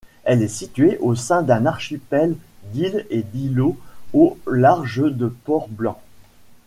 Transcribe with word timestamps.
Elle 0.23 0.41
est 0.41 0.47
située 0.47 0.97
au 0.99 1.13
sein 1.13 1.43
d'un 1.43 1.67
archipel 1.67 2.35
d'îles 2.73 3.05
et 3.11 3.21
d'îlots 3.21 3.77
au 4.13 4.35
large 4.47 5.03
de 5.05 5.27
Port-Blanc. 5.27 6.01